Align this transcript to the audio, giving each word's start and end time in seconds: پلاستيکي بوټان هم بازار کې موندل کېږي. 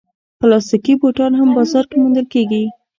پلاستيکي 0.39 0.93
بوټان 1.01 1.31
هم 1.39 1.49
بازار 1.57 1.85
کې 1.89 1.95
موندل 2.01 2.25
کېږي. 2.33 2.63